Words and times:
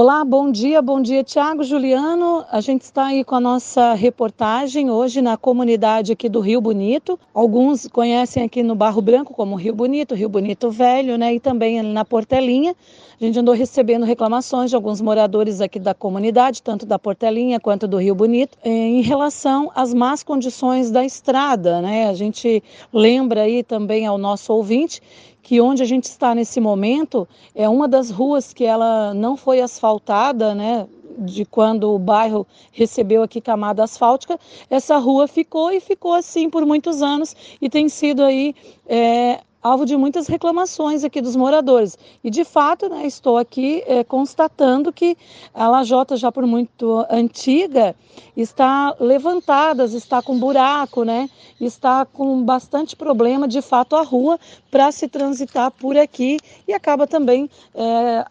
Olá, 0.00 0.24
bom 0.24 0.48
dia, 0.48 0.80
bom 0.80 1.02
dia, 1.02 1.24
Tiago 1.24 1.64
Juliano. 1.64 2.44
A 2.52 2.60
gente 2.60 2.82
está 2.82 3.06
aí 3.06 3.24
com 3.24 3.34
a 3.34 3.40
nossa 3.40 3.94
reportagem 3.94 4.88
hoje 4.92 5.20
na 5.20 5.36
comunidade 5.36 6.12
aqui 6.12 6.28
do 6.28 6.38
Rio 6.38 6.60
Bonito. 6.60 7.18
Alguns 7.34 7.88
conhecem 7.88 8.44
aqui 8.44 8.62
no 8.62 8.76
Barro 8.76 9.02
Branco 9.02 9.34
como 9.34 9.56
Rio 9.56 9.74
Bonito, 9.74 10.14
Rio 10.14 10.28
Bonito 10.28 10.70
Velho, 10.70 11.18
né? 11.18 11.34
E 11.34 11.40
também 11.40 11.82
na 11.82 12.04
Portelinha. 12.04 12.76
A 13.20 13.24
gente 13.24 13.40
andou 13.40 13.52
recebendo 13.52 14.06
reclamações 14.06 14.70
de 14.70 14.76
alguns 14.76 15.00
moradores 15.00 15.60
aqui 15.60 15.80
da 15.80 15.92
comunidade, 15.92 16.62
tanto 16.62 16.86
da 16.86 16.96
Portelinha 16.96 17.58
quanto 17.58 17.88
do 17.88 17.96
Rio 17.96 18.14
Bonito, 18.14 18.56
eh, 18.62 18.70
em 18.70 19.02
relação 19.02 19.68
às 19.74 19.92
más 19.92 20.22
condições 20.22 20.92
da 20.92 21.04
estrada, 21.04 21.82
né? 21.82 22.08
A 22.08 22.14
gente 22.14 22.62
lembra 22.92 23.42
aí 23.42 23.64
também 23.64 24.06
ao 24.06 24.16
nosso 24.16 24.52
ouvinte 24.52 25.02
que 25.48 25.62
onde 25.62 25.82
a 25.82 25.86
gente 25.86 26.04
está 26.04 26.34
nesse 26.34 26.60
momento 26.60 27.26
é 27.54 27.66
uma 27.66 27.88
das 27.88 28.10
ruas 28.10 28.52
que 28.52 28.64
ela 28.64 29.14
não 29.14 29.34
foi 29.34 29.62
asfaltada, 29.62 30.54
né? 30.54 30.86
De 31.20 31.46
quando 31.46 31.94
o 31.94 31.98
bairro 31.98 32.46
recebeu 32.70 33.22
aqui 33.22 33.40
camada 33.40 33.82
asfáltica, 33.82 34.38
essa 34.68 34.98
rua 34.98 35.26
ficou 35.26 35.72
e 35.72 35.80
ficou 35.80 36.12
assim 36.12 36.50
por 36.50 36.66
muitos 36.66 37.00
anos 37.00 37.34
e 37.62 37.70
tem 37.70 37.88
sido 37.88 38.22
aí 38.24 38.54
é, 38.86 39.40
alvo 39.62 39.84
de 39.84 39.96
muitas 39.96 40.26
reclamações 40.26 41.04
aqui 41.04 41.20
dos 41.20 41.36
moradores. 41.36 41.96
E 42.22 42.30
de 42.30 42.44
fato, 42.44 42.88
né, 42.88 43.06
estou 43.06 43.36
aqui 43.36 43.82
é, 43.86 44.04
constatando 44.04 44.92
que 44.92 45.16
a 45.52 45.68
lajota 45.68 46.16
já 46.16 46.30
por 46.30 46.46
muito 46.46 47.04
antiga 47.10 47.94
está 48.36 48.94
levantada, 49.00 49.84
está 49.84 50.22
com 50.22 50.38
buraco, 50.38 51.04
né? 51.04 51.28
Está 51.60 52.04
com 52.04 52.42
bastante 52.42 52.94
problema, 52.94 53.48
de 53.48 53.60
fato, 53.60 53.96
a 53.96 54.02
rua 54.02 54.38
para 54.70 54.92
se 54.92 55.08
transitar 55.08 55.70
por 55.70 55.96
aqui 55.96 56.38
e 56.66 56.72
acaba 56.72 57.06
também 57.06 57.50
é, 57.74 58.24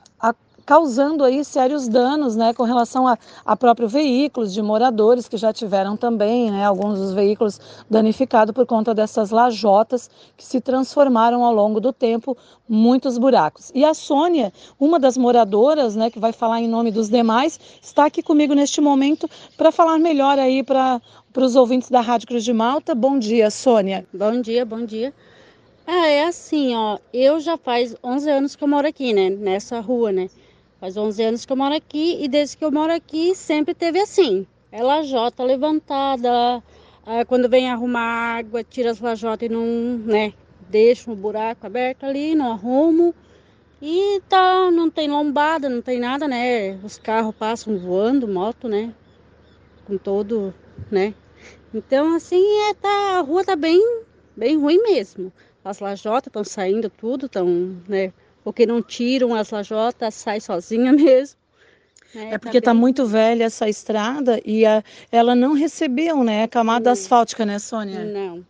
causando 0.67 1.23
aí 1.23 1.45
sérios 1.45 1.87
danos, 1.87 2.35
né, 2.35 2.53
com 2.53 2.63
relação 2.63 3.07
a, 3.07 3.17
a 3.45 3.55
próprios 3.55 3.93
veículos 3.93 4.53
de 4.53 4.61
moradores 4.61 5.25
que 5.25 5.37
já 5.37 5.53
tiveram 5.53 5.95
também, 5.95 6.51
né, 6.51 6.65
alguns 6.65 6.99
dos 6.99 7.13
veículos 7.13 7.57
danificados 7.89 8.53
por 8.53 8.65
conta 8.65 8.93
dessas 8.93 9.31
lajotas 9.31 10.09
que 10.35 10.43
se 10.43 10.59
transformaram 10.59 11.45
ao 11.45 11.55
longo 11.55 11.79
do 11.79 11.93
tempo 11.93 12.35
muitos 12.67 13.17
buracos. 13.17 13.71
E 13.73 13.85
a 13.85 13.93
Sônia, 13.93 14.51
uma 14.77 14.99
das 14.99 15.17
moradoras, 15.17 15.95
né, 15.95 16.11
que 16.11 16.19
vai 16.19 16.33
falar 16.33 16.59
em 16.59 16.67
nome 16.67 16.91
dos 16.91 17.09
demais, 17.09 17.57
está 17.81 18.05
aqui 18.05 18.21
comigo 18.21 18.53
neste 18.53 18.81
momento 18.81 19.29
para 19.55 19.71
falar 19.71 19.97
melhor 19.97 20.37
aí 20.37 20.61
para 20.63 21.01
para 21.31 21.45
os 21.45 21.55
ouvintes 21.55 21.91
da 21.91 22.01
Rádio 22.01 22.27
Cruz 22.27 22.43
de 22.43 22.51
Malta. 22.51 22.95
Bom 22.95 23.19
dia, 23.19 23.51
Sônia. 23.51 24.07
Bom 24.11 24.41
dia, 24.41 24.65
bom 24.65 24.83
dia. 24.83 25.13
Ah, 25.85 26.07
é 26.07 26.23
assim, 26.23 26.75
ó, 26.75 26.97
eu 27.13 27.39
já 27.39 27.57
faz 27.57 27.95
11 28.03 28.29
anos 28.29 28.55
que 28.55 28.63
eu 28.63 28.67
moro 28.67 28.87
aqui, 28.87 29.13
né, 29.13 29.29
nessa 29.29 29.79
rua, 29.79 30.11
né? 30.11 30.29
Faz 30.79 30.95
11 30.95 31.23
anos 31.23 31.45
que 31.45 31.51
eu 31.51 31.57
moro 31.57 31.75
aqui 31.75 32.23
e 32.23 32.27
desde 32.27 32.55
que 32.57 32.63
eu 32.63 32.71
moro 32.71 32.93
aqui 32.93 33.33
sempre 33.35 33.73
teve 33.73 33.99
assim. 33.99 34.45
É 34.71 34.83
lajota 34.83 35.43
levantada, 35.43 36.61
quando 37.27 37.49
vem 37.49 37.69
arrumar 37.69 38.37
água, 38.37 38.63
tira 38.63 38.91
as 38.91 38.99
lajotas 38.99 39.49
e 39.49 39.51
não, 39.51 39.65
né, 39.97 40.33
deixa 40.69 41.09
um 41.09 41.15
buraco 41.15 41.65
aberto 41.65 42.03
ali, 42.03 42.35
não 42.35 42.51
arrumo. 42.51 43.15
E 43.81 44.21
tá, 44.27 44.69
não 44.71 44.89
tem 44.89 45.07
lombada, 45.07 45.69
não 45.69 45.81
tem 45.81 45.99
nada, 45.99 46.27
né? 46.27 46.79
Os 46.83 46.97
carros 46.97 47.35
passam 47.35 47.77
voando, 47.77 48.27
moto, 48.27 48.67
né? 48.67 48.93
Com 49.85 49.97
todo, 49.97 50.53
né? 50.91 51.13
Então, 51.73 52.15
assim, 52.15 52.43
é, 52.69 52.73
tá, 52.73 53.17
a 53.17 53.21
rua 53.21 53.43
tá 53.43 53.55
bem, 53.55 53.79
bem 54.35 54.57
ruim 54.57 54.81
mesmo. 54.81 55.31
As 55.63 55.79
lajotas 55.79 56.27
estão 56.27 56.43
saindo 56.43 56.89
tudo, 56.89 57.27
estão, 57.27 57.77
né? 57.87 58.11
Porque 58.47 58.65
não 58.65 58.81
tiram 58.81 59.35
as 59.35 59.49
lajotas, 59.49 60.15
sai 60.15 60.39
sozinha 60.39 60.93
mesmo. 60.95 61.37
Né? 62.15 62.29
É 62.35 62.37
porque 62.37 62.59
está 62.59 62.71
bem... 62.71 62.79
muito 62.79 63.05
velha 63.05 63.43
essa 63.43 63.67
estrada 63.67 64.39
e 64.45 64.65
a, 64.65 64.81
ela 65.11 65.35
não 65.35 65.51
recebeu 65.51 66.23
né, 66.23 66.43
a 66.43 66.47
camada 66.47 66.89
asfáltica, 66.89 67.45
né, 67.45 67.59
Sônia? 67.59 68.05
Não. 68.05 68.45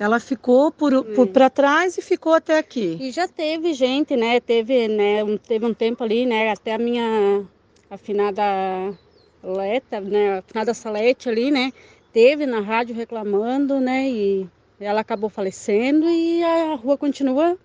Ela 0.00 0.18
ficou 0.18 0.72
por, 0.72 1.04
por 1.14 1.28
para 1.28 1.48
trás 1.48 1.96
e 1.96 2.02
ficou 2.02 2.34
até 2.34 2.58
aqui. 2.58 2.98
E 3.00 3.12
já 3.12 3.28
teve 3.28 3.72
gente, 3.72 4.16
né? 4.16 4.40
Teve, 4.40 4.88
né? 4.88 5.22
Um, 5.22 5.36
teve 5.36 5.64
um 5.64 5.72
tempo 5.72 6.02
ali, 6.02 6.26
né? 6.26 6.50
Até 6.50 6.74
a 6.74 6.78
minha 6.78 7.44
afinada 7.88 8.42
Leta, 9.44 10.00
né? 10.00 10.38
Afinada 10.38 10.74
Salete 10.74 11.28
ali, 11.28 11.52
né? 11.52 11.72
Teve 12.12 12.46
na 12.46 12.58
rádio 12.58 12.96
reclamando, 12.96 13.78
né? 13.78 14.10
E 14.10 14.48
ela 14.80 15.02
acabou 15.02 15.30
falecendo 15.30 16.10
e 16.10 16.42
a 16.42 16.74
rua 16.74 16.98
continua 16.98 17.56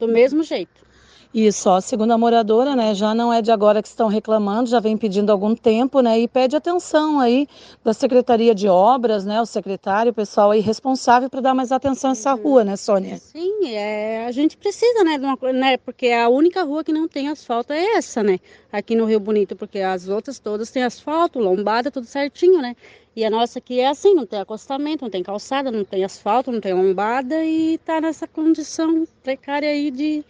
do 0.00 0.08
mesmo 0.08 0.42
jeito. 0.42 0.87
Isso, 1.32 1.68
ó, 1.68 1.78
segundo 1.78 2.12
a 2.12 2.18
moradora, 2.18 2.74
né, 2.74 2.94
já 2.94 3.14
não 3.14 3.30
é 3.30 3.42
de 3.42 3.52
agora 3.52 3.82
que 3.82 3.88
estão 3.88 4.08
reclamando, 4.08 4.70
já 4.70 4.80
vem 4.80 4.96
pedindo 4.96 5.30
algum 5.30 5.54
tempo, 5.54 6.00
né, 6.00 6.18
e 6.18 6.26
pede 6.26 6.56
atenção 6.56 7.20
aí 7.20 7.46
da 7.84 7.92
Secretaria 7.92 8.54
de 8.54 8.66
Obras, 8.66 9.26
né, 9.26 9.38
o 9.38 9.44
secretário, 9.44 10.10
o 10.10 10.14
pessoal 10.14 10.52
aí 10.52 10.60
responsável 10.60 11.28
para 11.28 11.42
dar 11.42 11.54
mais 11.54 11.70
atenção 11.70 12.10
a 12.10 12.12
essa 12.12 12.34
uhum. 12.34 12.42
rua, 12.42 12.64
né, 12.64 12.76
Sônia? 12.76 13.18
Sim, 13.18 13.66
é, 13.66 14.24
a 14.24 14.32
gente 14.32 14.56
precisa, 14.56 15.04
né, 15.04 15.18
de 15.18 15.24
uma, 15.26 15.38
né, 15.52 15.76
porque 15.76 16.08
a 16.08 16.30
única 16.30 16.62
rua 16.62 16.82
que 16.82 16.94
não 16.94 17.06
tem 17.06 17.28
asfalto 17.28 17.74
é 17.74 17.96
essa, 17.96 18.22
né, 18.22 18.40
aqui 18.72 18.96
no 18.96 19.04
Rio 19.04 19.20
Bonito, 19.20 19.54
porque 19.54 19.80
as 19.80 20.08
outras 20.08 20.38
todas 20.38 20.70
têm 20.70 20.82
asfalto, 20.82 21.38
lombada, 21.38 21.90
tudo 21.90 22.06
certinho, 22.06 22.62
né, 22.62 22.74
e 23.14 23.22
a 23.22 23.28
nossa 23.28 23.58
aqui 23.58 23.80
é 23.80 23.88
assim, 23.88 24.14
não 24.14 24.24
tem 24.24 24.40
acostamento, 24.40 25.04
não 25.04 25.10
tem 25.10 25.22
calçada, 25.22 25.70
não 25.70 25.84
tem 25.84 26.04
asfalto, 26.04 26.50
não 26.50 26.60
tem 26.60 26.72
lombada 26.72 27.44
e 27.44 27.76
tá 27.78 28.00
nessa 28.00 28.26
condição 28.26 29.06
precária 29.22 29.68
aí 29.68 29.90
de 29.90 30.24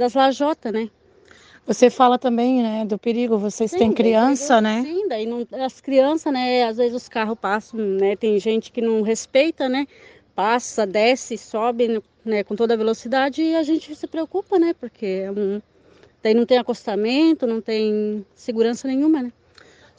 das 0.00 0.14
lajotas, 0.14 0.72
né? 0.72 0.90
Você 1.66 1.88
fala 1.88 2.18
também, 2.18 2.62
né, 2.62 2.84
do 2.84 2.98
perigo, 2.98 3.38
vocês 3.38 3.70
sim, 3.70 3.78
têm 3.78 3.92
criança, 3.92 4.60
né? 4.60 4.82
Sim, 4.82 5.06
daí 5.06 5.26
não, 5.26 5.46
as 5.64 5.80
crianças, 5.80 6.32
né, 6.32 6.64
às 6.64 6.78
vezes 6.78 6.94
os 6.94 7.08
carros 7.08 7.38
passam, 7.38 7.78
né, 7.78 8.16
tem 8.16 8.40
gente 8.40 8.72
que 8.72 8.80
não 8.80 9.02
respeita, 9.02 9.68
né, 9.68 9.86
passa, 10.34 10.86
desce, 10.86 11.36
sobe, 11.38 12.02
né, 12.24 12.42
com 12.42 12.56
toda 12.56 12.74
a 12.74 12.76
velocidade 12.76 13.42
e 13.42 13.54
a 13.54 13.62
gente 13.62 13.94
se 13.94 14.06
preocupa, 14.06 14.58
né, 14.58 14.74
porque 14.80 15.06
é 15.06 15.30
um, 15.30 15.60
daí 16.22 16.34
não 16.34 16.46
tem 16.46 16.58
acostamento, 16.58 17.46
não 17.46 17.60
tem 17.60 18.24
segurança 18.34 18.88
nenhuma, 18.88 19.22
né? 19.22 19.32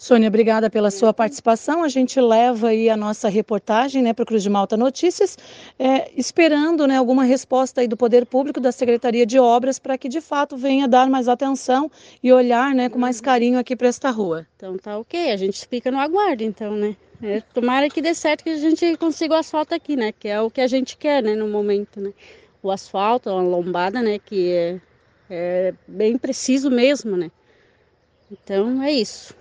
Sônia, 0.01 0.29
obrigada 0.29 0.67
pela 0.67 0.89
sua 0.89 1.13
participação. 1.13 1.83
A 1.83 1.87
gente 1.87 2.19
leva 2.19 2.69
aí 2.69 2.89
a 2.89 2.97
nossa 2.97 3.29
reportagem 3.29 4.01
né, 4.01 4.13
para 4.13 4.23
o 4.23 4.25
Cruz 4.25 4.41
de 4.41 4.49
Malta 4.49 4.75
Notícias, 4.75 5.37
é, 5.77 6.09
esperando 6.17 6.87
né, 6.87 6.97
alguma 6.97 7.23
resposta 7.23 7.81
aí 7.81 7.87
do 7.87 7.95
Poder 7.95 8.25
Público, 8.25 8.59
da 8.59 8.71
Secretaria 8.71 9.27
de 9.27 9.37
Obras, 9.37 9.77
para 9.77 9.99
que 9.99 10.09
de 10.09 10.19
fato 10.19 10.57
venha 10.57 10.87
dar 10.87 11.07
mais 11.07 11.27
atenção 11.27 11.91
e 12.23 12.33
olhar 12.33 12.73
né, 12.73 12.89
com 12.89 12.97
mais 12.97 13.21
carinho 13.21 13.59
aqui 13.59 13.75
para 13.75 13.89
esta 13.89 14.09
rua. 14.09 14.47
Então 14.55 14.75
tá 14.75 14.97
ok, 14.97 15.29
a 15.29 15.37
gente 15.37 15.67
fica 15.67 15.91
no 15.91 15.99
aguardo 15.99 16.41
então, 16.41 16.75
né? 16.75 16.97
É, 17.21 17.39
tomara 17.53 17.87
que 17.87 18.01
dê 18.01 18.15
certo 18.15 18.43
que 18.43 18.49
a 18.49 18.57
gente 18.57 18.97
consiga 18.97 19.35
o 19.35 19.37
asfalto 19.37 19.75
aqui, 19.75 19.95
né? 19.95 20.11
Que 20.11 20.29
é 20.29 20.41
o 20.41 20.49
que 20.49 20.61
a 20.61 20.67
gente 20.67 20.97
quer, 20.97 21.21
né, 21.21 21.35
no 21.35 21.47
momento, 21.47 22.01
né? 22.01 22.11
O 22.63 22.71
asfalto, 22.71 23.29
a 23.29 23.39
lombada, 23.39 24.01
né? 24.01 24.17
Que 24.17 24.51
é, 24.51 24.79
é 25.29 25.73
bem 25.87 26.17
preciso 26.17 26.71
mesmo, 26.71 27.15
né? 27.15 27.29
Então 28.31 28.81
é 28.81 28.93
isso. 28.93 29.35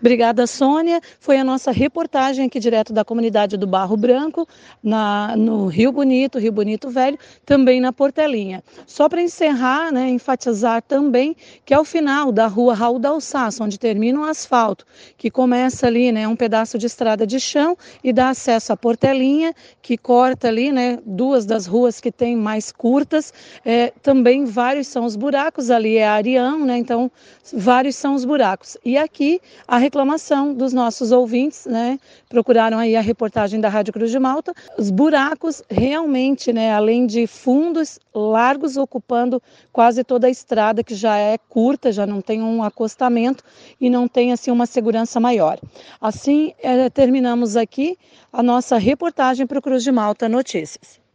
Obrigada, 0.00 0.46
Sônia. 0.46 1.00
Foi 1.18 1.38
a 1.38 1.44
nossa 1.44 1.70
reportagem 1.70 2.46
aqui 2.46 2.60
direto 2.60 2.92
da 2.92 3.04
comunidade 3.04 3.56
do 3.56 3.66
Barro 3.66 3.96
Branco, 3.96 4.46
na, 4.82 5.36
no 5.36 5.66
Rio 5.66 5.92
Bonito, 5.92 6.38
Rio 6.38 6.52
Bonito 6.52 6.90
Velho, 6.90 7.18
também 7.44 7.80
na 7.80 7.92
Portelinha. 7.92 8.62
Só 8.86 9.08
para 9.08 9.22
encerrar, 9.22 9.92
né, 9.92 10.08
enfatizar 10.08 10.82
também 10.82 11.36
que 11.64 11.72
ao 11.72 11.84
final 11.84 12.30
da 12.30 12.46
rua 12.46 12.74
Raul 12.74 12.98
da 12.98 13.10
Alsace, 13.10 13.62
onde 13.62 13.78
termina 13.78 14.20
o 14.20 14.24
asfalto, 14.24 14.84
que 15.16 15.30
começa 15.30 15.86
ali, 15.86 16.12
né, 16.12 16.28
um 16.28 16.36
pedaço 16.36 16.78
de 16.78 16.86
estrada 16.86 17.26
de 17.26 17.40
chão 17.40 17.76
e 18.02 18.12
dá 18.12 18.30
acesso 18.30 18.72
à 18.72 18.76
Portelinha, 18.76 19.54
que 19.82 19.96
corta 19.96 20.48
ali, 20.48 20.70
né, 20.70 20.98
duas 21.04 21.46
das 21.46 21.66
ruas 21.66 22.00
que 22.00 22.12
tem 22.12 22.36
mais 22.36 22.70
curtas, 22.70 23.32
é, 23.64 23.92
também 24.02 24.44
vários 24.44 24.86
são 24.86 25.04
os 25.04 25.16
buracos, 25.16 25.70
ali 25.70 25.96
é 25.96 26.06
Arião, 26.06 26.64
né, 26.64 26.76
então 26.78 27.10
vários 27.52 27.96
são 28.08 28.14
os 28.14 28.24
buracos. 28.24 28.78
E 28.82 28.96
aqui 28.96 29.38
a 29.66 29.76
reclamação 29.76 30.54
dos 30.54 30.72
nossos 30.72 31.12
ouvintes, 31.12 31.66
né? 31.66 32.00
Procuraram 32.26 32.78
aí 32.78 32.96
a 32.96 33.02
reportagem 33.02 33.60
da 33.60 33.68
Rádio 33.68 33.92
Cruz 33.92 34.10
de 34.10 34.18
Malta. 34.18 34.54
Os 34.78 34.90
buracos 34.90 35.62
realmente, 35.68 36.50
né? 36.50 36.72
Além 36.72 37.06
de 37.06 37.26
fundos 37.26 38.00
largos 38.14 38.78
ocupando 38.78 39.42
quase 39.70 40.02
toda 40.02 40.26
a 40.26 40.30
estrada 40.30 40.82
que 40.82 40.94
já 40.94 41.18
é 41.18 41.36
curta, 41.36 41.92
já 41.92 42.06
não 42.06 42.22
tem 42.22 42.42
um 42.42 42.62
acostamento 42.62 43.44
e 43.78 43.90
não 43.90 44.08
tem 44.08 44.32
assim 44.32 44.50
uma 44.50 44.64
segurança 44.64 45.20
maior. 45.20 45.58
Assim, 46.00 46.54
é, 46.62 46.88
terminamos 46.88 47.56
aqui 47.56 47.98
a 48.32 48.42
nossa 48.42 48.78
reportagem 48.78 49.46
para 49.46 49.58
o 49.58 49.62
Cruz 49.62 49.84
de 49.84 49.92
Malta 49.92 50.30
Notícias. 50.30 51.07